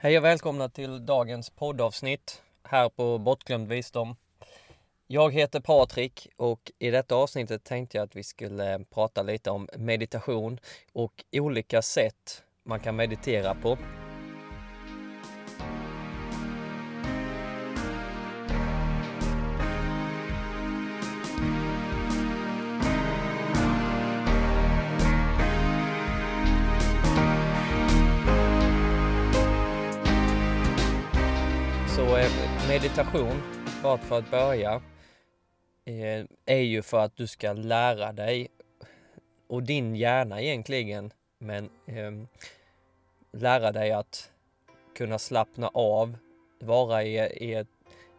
Hej 0.00 0.18
och 0.18 0.24
välkomna 0.24 0.68
till 0.68 1.06
dagens 1.06 1.50
poddavsnitt 1.50 2.42
här 2.62 2.88
på 2.88 3.18
Bortglömd 3.18 3.68
visdom. 3.68 4.16
Jag 5.06 5.32
heter 5.34 5.60
Patrik 5.60 6.28
och 6.36 6.72
i 6.78 6.90
detta 6.90 7.14
avsnittet 7.14 7.64
tänkte 7.64 7.96
jag 7.96 8.04
att 8.04 8.16
vi 8.16 8.22
skulle 8.22 8.84
prata 8.90 9.22
lite 9.22 9.50
om 9.50 9.68
meditation 9.76 10.58
och 10.92 11.24
olika 11.32 11.82
sätt 11.82 12.42
man 12.64 12.80
kan 12.80 12.96
meditera 12.96 13.54
på. 13.54 13.78
Meditation, 32.82 33.42
bara 33.82 33.98
för 33.98 34.18
att 34.18 34.30
börja, 34.30 34.82
eh, 35.84 36.24
är 36.46 36.60
ju 36.60 36.82
för 36.82 36.98
att 36.98 37.16
du 37.16 37.26
ska 37.26 37.52
lära 37.52 38.12
dig 38.12 38.48
och 39.48 39.62
din 39.62 39.96
hjärna 39.96 40.42
egentligen, 40.42 41.12
men 41.38 41.70
ehm, 41.86 42.28
lära 43.32 43.72
dig 43.72 43.92
att 43.92 44.30
kunna 44.96 45.18
slappna 45.18 45.68
av, 45.68 46.16
vara 46.60 47.02
i, 47.02 47.18
i, 47.18 47.64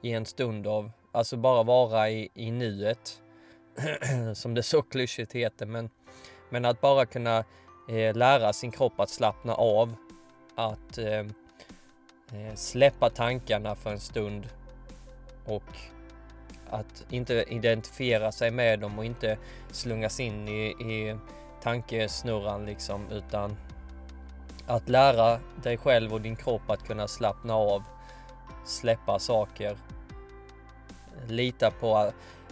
i 0.02 0.12
en 0.12 0.26
stund 0.26 0.68
av, 0.68 0.92
alltså 1.12 1.38
bara 1.38 1.64
vara 1.64 2.10
i, 2.10 2.30
i 2.34 2.52
nuet, 2.52 3.22
som 4.36 4.54
det 4.54 4.64
så 4.64 4.82
klyschigt 4.82 5.34
heter, 5.34 5.66
men, 5.66 5.90
men 6.50 6.66
att 6.66 6.82
bara 6.82 7.06
kunna 7.06 7.44
eh, 7.90 8.16
lära 8.16 8.54
sin 8.54 8.72
kropp 8.72 9.00
att 9.00 9.10
slappna 9.10 9.54
av, 9.54 9.96
att 10.56 10.98
Eh, 10.98 11.26
Eh, 12.34 12.56
släppa 12.56 13.10
tankarna 13.10 13.76
för 13.76 13.92
en 13.92 14.00
stund 14.00 14.48
och 15.46 15.64
att 16.70 17.06
inte 17.10 17.46
identifiera 17.48 18.32
sig 18.32 18.52
med 18.52 18.80
dem 18.80 19.00
och 19.00 19.06
inte 19.06 19.38
slungas 19.72 20.20
in 20.20 20.48
i, 20.48 20.62
i 20.70 21.16
tankesnurran 21.62 22.66
liksom 22.66 23.10
utan 23.12 23.58
att 24.68 24.90
lära 24.90 25.40
dig 25.64 25.78
själv 25.78 26.14
och 26.14 26.22
din 26.22 26.36
kropp 26.36 26.70
att 26.70 26.84
kunna 26.84 27.08
slappna 27.08 27.56
av, 27.56 27.84
släppa 28.66 29.20
saker, 29.20 29.78
lita 31.28 31.72
på 31.72 32.12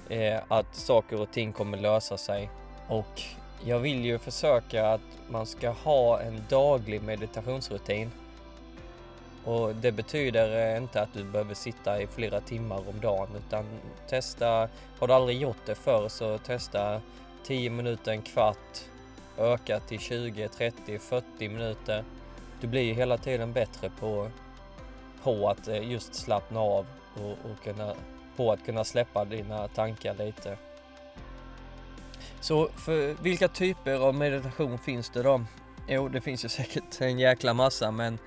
eh, 0.10 0.40
att 0.48 0.76
saker 0.76 1.22
och 1.22 1.32
ting 1.32 1.54
kommer 1.54 1.78
lösa 1.78 2.18
sig. 2.18 2.50
Och 2.88 3.22
jag 3.66 3.80
vill 3.80 4.06
ju 4.06 4.20
försöka 4.20 4.90
att 4.90 5.02
man 5.30 5.46
ska 5.46 5.70
ha 5.70 6.22
en 6.22 6.44
daglig 6.50 7.02
meditationsrutin 7.02 8.12
och 9.48 9.76
det 9.76 9.92
betyder 9.92 10.74
eh, 10.74 10.78
inte 10.78 11.02
att 11.02 11.14
du 11.14 11.24
behöver 11.24 11.54
sitta 11.54 12.02
i 12.02 12.08
flera 12.08 12.42
timmar 12.42 12.78
om 12.78 13.00
dagen 13.02 13.28
utan 13.38 13.66
testa, 14.08 14.70
har 15.00 15.08
du 15.08 15.14
aldrig 15.14 15.42
gjort 15.42 15.66
det 15.66 15.76
förr 15.76 16.10
så 16.10 16.38
testa 16.38 17.02
10 17.44 17.70
minuter, 17.70 18.12
en 18.12 18.22
kvart, 18.22 18.80
öka 19.38 19.80
till 19.80 20.00
20, 20.00 20.48
30, 20.48 21.00
40 21.00 21.50
minuter. 21.50 22.04
Du 22.62 22.68
blir 22.68 22.82
ju 22.82 22.94
hela 22.94 23.18
tiden 23.18 23.54
bättre 23.54 23.90
på, 24.00 24.30
på 25.24 25.50
att 25.50 25.68
eh, 25.68 25.92
just 25.92 26.16
slappna 26.16 26.60
av 26.60 26.86
och, 27.14 27.32
och 27.32 27.64
kunna, 27.64 27.94
på 28.36 28.52
att 28.52 28.66
kunna 28.66 28.84
släppa 28.84 29.26
dina 29.26 29.68
tankar 29.68 30.14
lite. 30.14 30.58
Så 32.42 32.68
för 32.68 33.24
vilka 33.24 33.48
typer 33.48 33.94
av 33.94 34.16
meditation 34.16 34.78
finns 34.78 35.10
det 35.10 35.24
då? 35.24 35.46
Jo, 35.88 36.08
det 36.08 36.22
finns 36.22 36.46
ju 36.46 36.50
säkert 36.60 37.02
en 37.02 37.20
jäkla 37.20 37.54
massa 37.54 37.92
men 37.92 38.20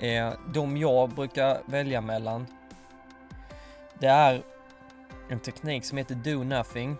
Eh, 0.00 0.32
de 0.46 0.76
jag 0.76 1.08
brukar 1.08 1.60
välja 1.66 2.00
mellan 2.00 2.46
det 3.98 4.06
är 4.06 4.42
en 5.28 5.40
teknik 5.40 5.84
som 5.84 5.98
heter 5.98 6.14
Do 6.14 6.44
Nothing 6.44 6.96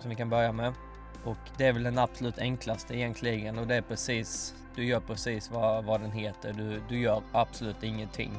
som 0.00 0.10
vi 0.10 0.16
kan 0.16 0.30
börja 0.30 0.52
med 0.52 0.74
och 1.24 1.38
det 1.56 1.66
är 1.66 1.72
väl 1.72 1.82
den 1.82 1.98
absolut 1.98 2.38
enklaste 2.38 2.96
egentligen 2.96 3.58
och 3.58 3.66
det 3.66 3.74
är 3.74 3.82
precis 3.82 4.54
du 4.76 4.84
gör 4.84 5.00
precis 5.00 5.50
vad, 5.50 5.84
vad 5.84 6.00
den 6.00 6.12
heter. 6.12 6.52
Du, 6.52 6.82
du 6.88 6.98
gör 6.98 7.22
absolut 7.32 7.82
ingenting. 7.82 8.32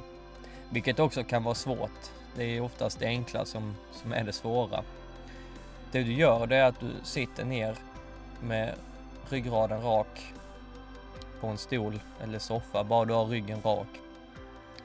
Vilket 0.69 0.99
också 0.99 1.23
kan 1.23 1.43
vara 1.43 1.55
svårt. 1.55 2.11
Det 2.35 2.43
är 2.43 2.61
oftast 2.61 2.99
det 2.99 3.05
enkla 3.05 3.45
som, 3.45 3.75
som 3.91 4.13
är 4.13 4.23
det 4.23 4.33
svåra. 4.33 4.83
Det 5.91 6.03
du 6.03 6.13
gör 6.13 6.47
det 6.47 6.55
är 6.55 6.63
att 6.63 6.79
du 6.79 6.91
sitter 7.03 7.45
ner 7.45 7.75
med 8.41 8.73
ryggraden 9.29 9.81
rak 9.81 10.33
på 11.45 11.51
en 11.51 11.57
stol 11.57 11.99
eller 12.23 12.39
soffa, 12.39 12.83
bara 12.83 13.05
du 13.05 13.13
har 13.13 13.25
ryggen 13.25 13.61
rak. 13.61 13.87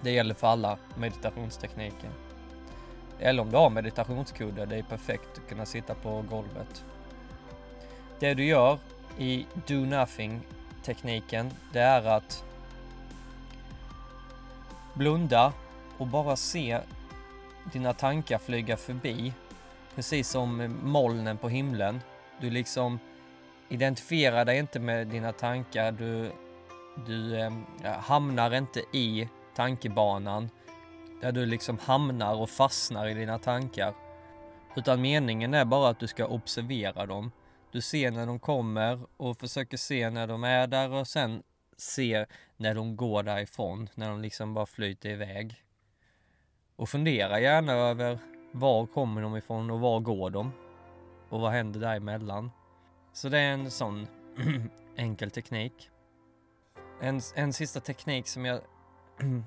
Det 0.01 0.11
gäller 0.11 0.35
för 0.35 0.47
alla 0.47 0.79
meditationstekniker. 0.97 2.11
Eller 3.19 3.43
om 3.43 3.51
du 3.51 3.57
har 3.57 3.71
meditationskudde, 3.71 4.67
det 4.67 4.77
är 4.77 4.83
perfekt 4.83 5.39
att 5.39 5.49
kunna 5.49 5.67
sitta 5.67 5.95
på 5.95 6.25
golvet. 6.31 6.85
Det 8.19 8.35
du 8.35 8.45
gör 8.45 8.79
i 9.19 9.47
Do 9.67 9.75
Nothing 9.75 10.41
tekniken, 10.83 11.51
det 11.73 11.81
är 11.81 12.07
att 12.07 12.45
blunda 14.95 15.53
och 15.99 16.07
bara 16.07 16.37
se 16.37 16.81
dina 17.73 17.93
tankar 17.93 18.39
flyga 18.39 18.77
förbi. 18.77 19.33
Precis 19.95 20.29
som 20.29 20.79
molnen 20.83 21.37
på 21.37 21.49
himlen. 21.49 22.01
Du 22.41 22.51
liksom 22.51 22.99
identifierar 23.69 24.45
dig 24.45 24.59
inte 24.59 24.81
med 24.81 25.07
dina 25.07 25.33
tankar. 25.33 25.93
Du 25.93 26.33
du 27.07 27.41
eh, 27.41 27.53
hamnar 27.85 28.55
inte 28.55 28.81
i 28.93 29.29
tankebanan 29.55 30.51
där 31.21 31.33
du 31.33 31.47
liksom 31.47 31.79
hamnar 31.79 32.35
och 32.35 32.51
fastnar 32.51 33.07
i 33.09 33.15
dina 33.15 33.39
tankar. 33.39 33.95
Utan 34.77 35.01
meningen 35.01 35.55
är 35.55 35.65
bara 35.65 35.89
att 35.89 36.01
du 36.01 36.07
ska 36.07 36.27
observera 36.27 37.07
dem. 37.07 37.33
Du 37.73 37.81
ser 37.81 38.11
när 38.11 38.27
de 38.27 38.39
kommer 38.39 39.01
och 39.17 39.39
försöker 39.39 39.77
se 39.77 40.11
när 40.11 40.27
de 40.27 40.45
är 40.45 40.67
där 40.67 40.91
och 40.93 41.07
sen 41.07 41.43
ser 41.77 42.27
när 42.57 42.75
de 42.75 42.97
går 42.97 43.23
därifrån, 43.23 43.89
när 43.95 44.09
de 44.09 44.21
liksom 44.21 44.55
bara 44.55 44.67
flyter 44.67 45.09
iväg. 45.11 45.65
Och 46.77 46.89
fundera 46.89 47.41
gärna 47.41 47.73
över 47.73 48.19
var 48.53 48.87
kommer 48.87 49.23
de 49.23 49.37
ifrån 49.37 49.71
och 49.71 49.81
var 49.81 50.01
går 50.01 50.31
de? 50.31 50.53
Och 51.29 51.41
vad 51.41 51.53
händer 51.53 51.81
däremellan? 51.81 52.51
Så 53.13 53.29
det 53.29 53.39
är 53.39 53.53
en 53.53 53.71
sån 53.71 54.07
enkel 54.97 55.31
teknik. 55.31 55.91
En, 57.03 57.21
en 57.35 57.53
sista 57.53 57.81
teknik 57.81 58.29
som 58.29 58.45
jag 58.45 58.61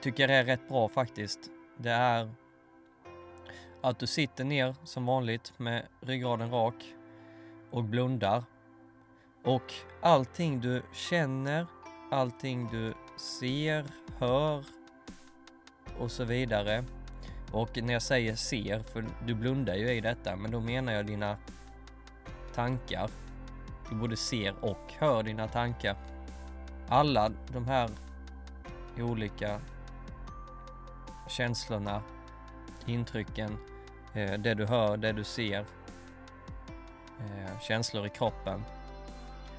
tycker 0.00 0.28
är 0.28 0.44
rätt 0.44 0.68
bra 0.68 0.88
faktiskt. 0.88 1.38
Det 1.76 1.90
är 1.90 2.30
att 3.80 3.98
du 3.98 4.06
sitter 4.06 4.44
ner 4.44 4.74
som 4.84 5.06
vanligt 5.06 5.52
med 5.58 5.86
ryggraden 6.00 6.50
rak 6.50 6.94
och 7.70 7.84
blundar. 7.84 8.44
Och 9.44 9.72
allting 10.02 10.60
du 10.60 10.82
känner, 10.92 11.66
allting 12.10 12.68
du 12.72 12.94
ser, 13.16 13.84
hör 14.18 14.64
och 15.98 16.10
så 16.10 16.24
vidare. 16.24 16.84
Och 17.52 17.82
när 17.82 17.92
jag 17.92 18.02
säger 18.02 18.34
ser, 18.34 18.82
för 18.82 19.04
du 19.26 19.34
blundar 19.34 19.74
ju 19.74 19.90
i 19.90 20.00
detta, 20.00 20.36
men 20.36 20.50
då 20.50 20.60
menar 20.60 20.92
jag 20.92 21.06
dina 21.06 21.36
tankar. 22.54 23.10
Du 23.90 23.96
både 23.96 24.16
ser 24.16 24.64
och 24.64 24.92
hör 24.98 25.22
dina 25.22 25.48
tankar 25.48 25.96
alla 26.88 27.32
de 27.52 27.66
här 27.66 27.90
olika 28.98 29.60
känslorna, 31.28 32.02
intrycken, 32.86 33.56
eh, 34.14 34.32
det 34.32 34.54
du 34.54 34.66
hör, 34.66 34.96
det 34.96 35.12
du 35.12 35.24
ser, 35.24 35.64
eh, 37.20 37.60
känslor 37.60 38.06
i 38.06 38.10
kroppen 38.10 38.64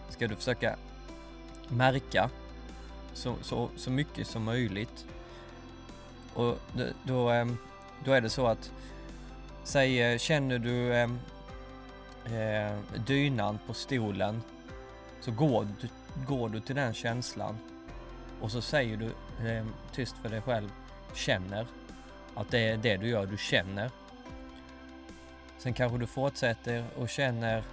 ska 0.10 0.28
du 0.28 0.36
försöka 0.36 0.76
märka 1.68 2.30
så, 3.14 3.36
så, 3.42 3.70
så 3.76 3.92
mycket 3.92 4.28
som 4.28 4.44
möjligt. 4.44 5.06
Och 6.34 6.58
då, 6.74 6.86
då 7.04 7.32
eh, 7.32 7.48
är 8.06 8.22
det 8.22 8.30
så 8.30 8.48
att, 8.48 8.72
säg 9.64 10.20
känner 10.20 10.60
du 10.60 10.94
eh, 10.94 12.78
dynan 13.06 13.60
på 13.68 13.74
stolen 13.74 14.42
så 15.22 15.32
går 15.32 15.68
du 15.82 15.88
går 16.28 16.50
du 16.50 16.60
till 16.60 16.76
den 16.76 16.94
känslan 16.94 17.58
och 18.42 18.52
så 18.52 18.62
säger 18.62 18.98
du 18.98 19.06
eh, 19.50 19.66
tyst 19.92 20.16
för 20.18 20.30
dig 20.30 20.42
själv, 20.42 20.72
känner. 21.14 21.68
Att 22.36 22.52
det 22.52 22.60
är 22.60 22.78
det 22.78 22.98
du 22.98 23.08
gör, 23.08 23.26
du 23.26 23.38
känner. 23.38 23.92
Sen 25.58 25.74
kanske 25.74 25.98
du 25.98 26.08
fortsätter 26.08 26.86
och 26.96 27.10
känner 27.10 27.64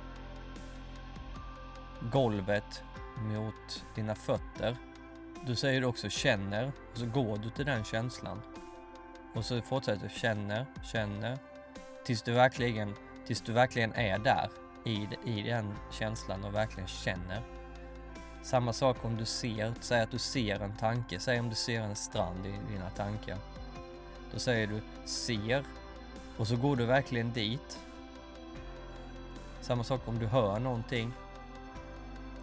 golvet 2.12 2.82
mot 3.16 3.84
dina 3.94 4.14
fötter. 4.14 4.76
Du 5.46 5.54
säger 5.54 5.84
också 5.84 6.08
känner 6.08 6.72
och 6.92 6.98
så 6.98 7.06
går 7.06 7.38
du 7.38 7.50
till 7.50 7.66
den 7.66 7.84
känslan. 7.84 8.40
Och 9.34 9.44
så 9.44 9.62
fortsätter 9.62 10.02
du 10.02 10.20
känner, 10.20 10.66
känner 10.92 11.38
tills 12.04 12.22
du 12.22 12.32
verkligen, 12.32 12.94
tills 13.26 13.40
du 13.40 13.52
verkligen 13.52 13.92
är 13.92 14.18
där 14.18 14.50
i, 14.84 15.08
i 15.24 15.42
den 15.42 15.74
känslan 15.90 16.44
och 16.44 16.54
verkligen 16.54 16.88
känner. 16.88 17.42
Samma 18.44 18.72
sak 18.72 19.04
om 19.04 19.16
du 19.16 19.24
ser, 19.24 19.74
säg 19.80 20.02
att 20.02 20.10
du 20.10 20.18
ser 20.18 20.60
en 20.60 20.76
tanke, 20.76 21.20
säg 21.20 21.40
om 21.40 21.48
du 21.48 21.54
ser 21.54 21.80
en 21.80 21.96
strand 21.96 22.46
i 22.46 22.72
dina 22.72 22.90
tankar. 22.90 23.38
Då 24.32 24.38
säger 24.38 24.66
du 24.66 24.80
ser 25.08 25.64
och 26.36 26.48
så 26.48 26.56
går 26.56 26.76
du 26.76 26.86
verkligen 26.86 27.32
dit. 27.32 27.78
Samma 29.60 29.84
sak 29.84 30.00
om 30.08 30.18
du 30.18 30.26
hör 30.26 30.58
någonting. 30.58 31.12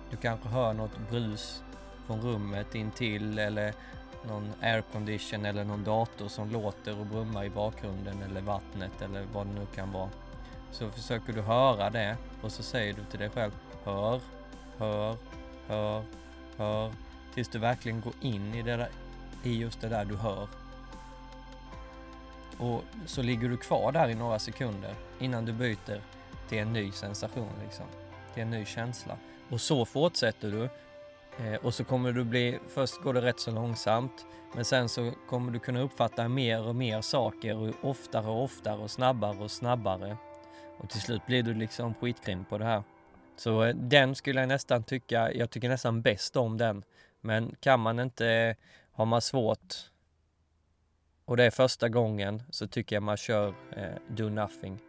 Du 0.10 0.18
kanske 0.18 0.50
hör 0.50 0.74
något 0.74 1.10
brus 1.10 1.64
från 2.08 2.22
rummet 2.22 2.76
intill 2.76 3.40
eller 3.40 3.74
någon 4.28 4.54
aircondition 4.62 5.46
eller 5.46 5.64
någon 5.64 5.84
dator 5.84 6.28
som 6.28 6.50
låter 6.50 7.00
och 7.00 7.06
brummar 7.06 7.44
i 7.44 7.50
bakgrunden 7.50 8.22
eller 8.22 8.42
vattnet 8.42 9.02
eller 9.02 9.26
vad 9.34 9.48
det 9.48 9.54
nu 9.54 9.66
kan 9.76 9.92
vara. 9.92 10.10
Så 10.72 10.90
försöker 10.90 11.34
du 11.34 11.42
höra 11.42 11.90
det 11.90 12.18
och 12.42 12.52
så 12.52 12.64
säger 12.64 12.94
du 12.94 13.06
till 13.06 13.20
dig 13.20 13.30
själv 13.30 13.52
hör, 13.84 14.22
hör, 14.78 15.18
hör, 15.72 16.04
hör 16.58 16.92
tills 17.34 17.48
du 17.48 17.60
verkligen 17.60 18.02
går 18.02 18.14
in 18.22 18.56
i, 18.56 18.62
det 18.62 18.78
där, 18.78 18.90
i 19.44 19.58
just 19.58 19.82
det 19.82 19.90
där 19.90 20.06
du 20.06 20.16
hör. 20.16 20.48
Och 22.58 22.84
så 23.06 23.22
ligger 23.22 23.50
du 23.50 23.58
kvar 23.58 23.92
där 23.92 24.10
i 24.10 24.16
några 24.16 24.40
sekunder 24.40 24.96
innan 25.20 25.46
du 25.46 25.54
byter 25.54 26.02
till 26.50 26.58
en 26.58 26.74
ny 26.74 26.92
sensation 26.92 27.50
liksom. 27.64 27.86
Till 28.34 28.44
en 28.44 28.50
ny 28.50 28.66
känsla. 28.66 29.18
Och 29.50 29.62
så 29.62 29.86
fortsätter 29.86 30.52
du. 30.52 30.70
Eh, 31.46 31.56
och 31.66 31.74
så 31.74 31.84
kommer 31.84 32.12
du 32.12 32.24
bli, 32.24 32.60
först 32.68 33.02
går 33.02 33.14
det 33.14 33.22
rätt 33.22 33.40
så 33.40 33.52
långsamt, 33.52 34.26
men 34.56 34.66
sen 34.66 34.90
så 34.90 35.12
kommer 35.30 35.52
du 35.52 35.60
kunna 35.60 35.82
uppfatta 35.82 36.28
mer 36.28 36.68
och 36.68 36.76
mer 36.76 37.02
saker 37.02 37.58
och 37.58 37.90
oftare 37.90 38.28
och 38.28 38.44
oftare 38.44 38.78
och 38.78 38.92
snabbare 38.92 39.38
och 39.38 39.52
snabbare. 39.52 40.18
Och 40.78 40.90
till 40.90 41.02
slut 41.02 41.26
blir 41.26 41.44
du 41.44 41.54
liksom 41.54 41.94
skitgrym 41.94 42.46
på 42.46 42.58
det 42.58 42.66
här. 42.66 42.84
Så 43.36 43.64
eh, 43.64 43.76
den 43.76 44.16
skulle 44.16 44.40
jag 44.40 44.50
nästan 44.50 44.84
tycka, 44.84 45.34
jag 45.34 45.50
tycker 45.50 45.70
nästan 45.70 46.02
bäst 46.02 46.36
om 46.36 46.58
den. 46.58 46.84
Men 47.22 47.56
kan 47.60 47.80
man 47.80 48.00
inte, 48.00 48.28
eh, 48.28 48.56
har 48.92 49.06
man 49.06 49.22
svårt 49.22 49.92
och 51.26 51.38
det 51.38 51.44
är 51.44 51.52
första 51.52 51.90
gången 51.90 52.44
så 52.50 52.68
tycker 52.68 52.96
jag 52.96 53.04
man 53.04 53.18
kör 53.18 53.54
eh, 53.72 53.86
do 54.08 54.30
nothing. 54.30 54.80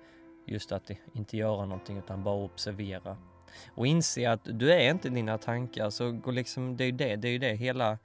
Just 0.47 0.73
att 0.73 0.91
inte 1.13 1.37
göra 1.37 1.67
någonting 1.67 1.99
utan 1.99 2.25
bara 2.25 2.35
observera. 2.35 3.17
Och 3.75 3.87
inse 3.87 4.31
att 4.31 4.41
du 4.45 4.73
är 4.73 4.91
inte 4.91 5.09
dina 5.09 5.39
tankar, 5.39 5.91
så 5.91 6.13
går 6.13 6.33
liksom, 6.33 6.77
det 6.77 6.85
är 6.85 6.87
ju 6.87 6.93
det, 6.93 7.17
det 7.17 7.29
är 7.29 7.39
det 7.39 7.55
hela 7.55 7.99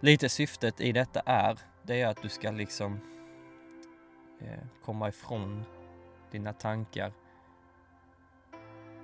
lite 0.00 0.28
syftet 0.28 0.80
i 0.80 0.92
detta 0.92 1.20
är. 1.20 1.58
Det 1.82 2.00
är 2.00 2.06
att 2.06 2.22
du 2.22 2.28
ska 2.28 2.50
liksom 2.50 3.00
eh, 4.40 4.64
komma 4.84 5.08
ifrån 5.08 5.64
dina 6.30 6.52
tankar. 6.52 7.12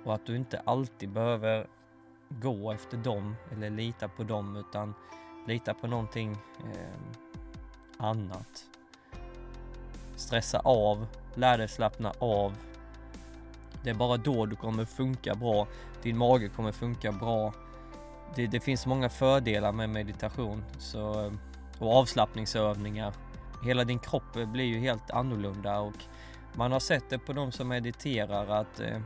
Och 0.03 0.13
att 0.13 0.25
du 0.25 0.35
inte 0.35 0.59
alltid 0.59 1.09
behöver 1.09 1.67
gå 2.29 2.71
efter 2.71 2.97
dem 2.97 3.35
eller 3.51 3.69
lita 3.69 4.07
på 4.07 4.23
dem 4.23 4.55
utan 4.55 4.93
lita 5.47 5.73
på 5.73 5.87
någonting 5.87 6.31
eh, 6.59 7.25
annat. 7.97 8.65
Stressa 10.15 10.59
av, 10.59 11.07
lär 11.35 11.57
dig 11.57 11.67
slappna 11.67 12.13
av. 12.19 12.55
Det 13.83 13.89
är 13.89 13.93
bara 13.93 14.17
då 14.17 14.45
du 14.45 14.55
kommer 14.55 14.85
funka 14.85 15.35
bra. 15.35 15.67
Din 16.03 16.17
mage 16.17 16.49
kommer 16.49 16.71
funka 16.71 17.11
bra. 17.11 17.53
Det, 18.35 18.47
det 18.47 18.59
finns 18.59 18.85
många 18.85 19.09
fördelar 19.09 19.71
med 19.71 19.89
meditation 19.89 20.63
så, 20.79 21.31
och 21.79 21.97
avslappningsövningar. 21.97 23.13
Hela 23.63 23.83
din 23.83 23.99
kropp 23.99 24.33
blir 24.33 24.65
ju 24.65 24.79
helt 24.79 25.11
annorlunda 25.11 25.79
och 25.79 26.03
man 26.53 26.71
har 26.71 26.79
sett 26.79 27.09
det 27.09 27.19
på 27.19 27.33
de 27.33 27.51
som 27.51 27.67
mediterar 27.67 28.47
att 28.61 28.79
eh, 28.79 29.01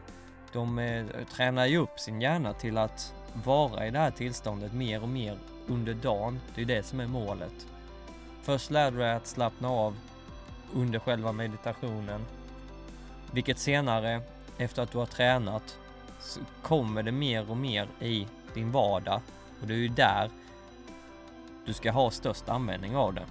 de 0.55 0.79
eh, 0.79 1.05
tränar 1.35 1.65
ju 1.65 1.77
upp 1.77 1.99
sin 1.99 2.21
hjärna 2.21 2.53
till 2.53 2.77
att 2.77 3.13
vara 3.33 3.87
i 3.87 3.91
det 3.91 3.99
här 3.99 4.11
tillståndet 4.11 4.73
mer 4.73 5.01
och 5.03 5.09
mer 5.09 5.37
under 5.67 5.93
dagen. 5.93 6.39
Det 6.55 6.61
är 6.61 6.65
det 6.65 6.83
som 6.83 6.99
är 6.99 7.07
målet. 7.07 7.67
Först 8.41 8.71
lär 8.71 8.91
du 8.91 8.97
dig 8.97 9.11
att 9.11 9.27
slappna 9.27 9.69
av 9.69 9.95
under 10.73 10.99
själva 10.99 11.31
meditationen. 11.31 12.25
Vilket 13.31 13.59
senare, 13.59 14.21
efter 14.57 14.81
att 14.81 14.91
du 14.91 14.97
har 14.97 15.05
tränat, 15.05 15.79
så 16.19 16.39
kommer 16.61 17.03
det 17.03 17.11
mer 17.11 17.51
och 17.51 17.57
mer 17.57 17.87
i 17.99 18.27
din 18.53 18.71
vardag. 18.71 19.21
Och 19.61 19.67
det 19.67 19.73
är 19.73 19.77
ju 19.77 19.87
där 19.87 20.29
du 21.65 21.73
ska 21.73 21.91
ha 21.91 22.11
störst 22.11 22.49
användning 22.49 22.95
av 22.95 23.13
det. 23.13 23.25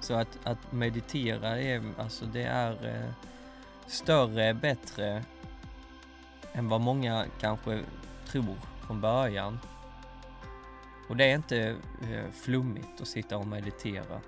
Så 0.00 0.14
att, 0.14 0.38
att 0.44 0.72
meditera 0.72 1.60
är, 1.60 1.82
alltså 1.98 2.24
det 2.24 2.44
är 2.44 2.70
eh, 2.70 3.10
större, 3.86 4.54
bättre 4.54 5.24
än 6.52 6.68
vad 6.68 6.80
många 6.80 7.26
kanske 7.40 7.80
tror 8.26 8.56
från 8.86 9.00
början. 9.00 9.58
Och 11.08 11.16
det 11.16 11.24
är 11.24 11.34
inte 11.34 11.76
eh, 12.02 12.30
flummigt 12.32 13.00
att 13.00 13.08
sitta 13.08 13.36
och 13.36 13.46
meditera. 13.46 14.20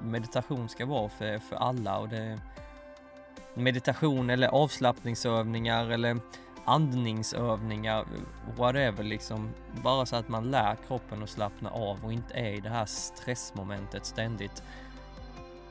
Meditation 0.00 0.68
ska 0.68 0.86
vara 0.86 1.08
för, 1.08 1.38
för 1.38 1.56
alla 1.56 1.98
och 1.98 2.08
det 2.08 2.40
meditation 3.54 4.30
eller 4.30 4.48
avslappningsövningar 4.48 5.90
eller 5.90 6.20
andningsövningar, 6.64 8.04
whatever 8.56 9.04
liksom. 9.04 9.50
Bara 9.82 10.06
så 10.06 10.16
att 10.16 10.28
man 10.28 10.50
lär 10.50 10.76
kroppen 10.86 11.22
att 11.22 11.30
slappna 11.30 11.70
av 11.70 12.04
och 12.04 12.12
inte 12.12 12.34
är 12.34 12.52
i 12.52 12.60
det 12.60 12.68
här 12.68 12.86
stressmomentet 12.86 14.06
ständigt. 14.06 14.62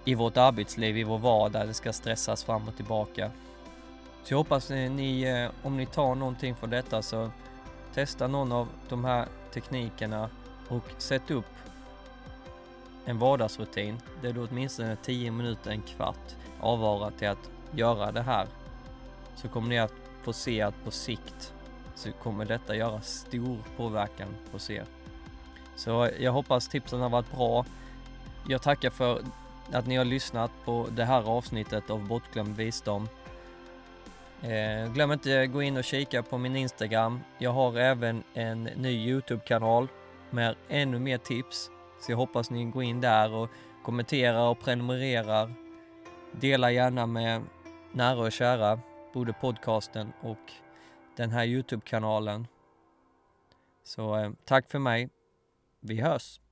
I 0.06 0.16
vårt 0.16 0.38
arbetsliv, 0.38 0.98
i 0.98 1.04
vår 1.04 1.18
vardag, 1.20 1.68
det 1.68 1.74
ska 1.74 1.94
stressas 1.94 2.44
fram 2.44 2.68
och 2.68 2.76
tillbaka. 2.76 3.32
Så 4.24 4.34
jag 4.34 4.38
hoppas 4.38 4.72
eh, 4.72 4.92
ni, 4.92 5.22
eh, 5.22 5.66
om 5.66 5.78
ni 5.78 5.86
tar 5.86 6.16
någonting 6.16 6.56
från 6.56 6.70
detta 6.70 7.02
så 7.02 7.32
testa 7.94 8.28
någon 8.28 8.52
av 8.52 8.68
de 8.90 9.06
här 9.06 9.28
teknikerna 9.54 10.30
och 10.68 10.84
sätt 10.98 11.32
upp 11.32 11.46
en 13.06 13.20
vardagsrutin 13.20 14.02
där 14.22 14.34
du 14.34 14.48
åtminstone 14.48 14.96
10 14.96 15.32
minuter, 15.32 15.72
en 15.72 15.82
kvart 15.82 16.36
avvarar 16.60 17.12
till 17.12 17.28
att 17.28 17.50
göra 17.72 18.12
det 18.12 18.22
här. 18.22 18.48
Så 19.36 19.48
kommer 19.48 19.70
ni 19.70 19.80
att 19.80 19.94
få 20.24 20.34
se 20.34 20.62
att 20.62 20.84
på 20.84 20.92
sikt 20.92 21.54
så 21.96 22.12
kommer 22.12 22.46
detta 22.46 22.76
göra 22.76 23.02
stor 23.02 23.58
påverkan 23.78 24.28
på 24.52 24.74
er. 24.74 24.86
Så 25.76 26.10
jag 26.20 26.32
hoppas 26.32 26.68
tipsen 26.68 27.00
har 27.00 27.10
varit 27.10 27.32
bra. 27.32 27.66
Jag 28.48 28.62
tackar 28.62 28.90
för 28.90 29.22
att 29.72 29.88
ni 29.88 29.96
har 29.96 30.06
lyssnat 30.06 30.52
på 30.66 30.88
det 30.92 31.06
här 31.06 31.30
avsnittet 31.30 31.90
av 31.90 32.08
Bortglömd 32.08 32.58
visdom. 32.58 33.08
Eh, 34.44 34.94
glöm 34.94 35.12
inte 35.12 35.42
att 35.42 35.52
gå 35.52 35.64
in 35.64 35.78
och 35.78 35.84
kika 35.84 36.24
på 36.24 36.38
min 36.38 36.56
Instagram. 36.56 37.20
Jag 37.38 37.52
har 37.52 37.78
även 37.78 38.24
en 38.34 38.64
ny 38.64 39.10
Youtube-kanal 39.10 39.88
med 40.30 40.56
ännu 40.70 41.00
mer 41.00 41.18
tips. 41.18 41.70
Så 42.02 42.12
jag 42.12 42.18
hoppas 42.18 42.50
ni 42.50 42.66
går 42.66 42.84
in 42.84 43.02
där 43.02 43.34
och 43.34 43.50
kommenterar 43.84 44.50
och 44.50 44.60
prenumererar. 44.60 45.54
Dela 46.32 46.72
gärna 46.72 47.06
med 47.06 47.42
nära 47.92 48.20
och 48.20 48.32
kära, 48.32 48.80
både 49.14 49.34
podcasten 49.34 50.14
och 50.22 50.52
den 51.18 51.32
här 51.32 51.46
Youtube-kanalen. 51.46 52.48
Så 53.84 54.18
eh, 54.18 54.32
tack 54.46 54.70
för 54.70 54.80
mig. 54.80 55.10
Vi 55.80 56.02
hörs! 56.02 56.43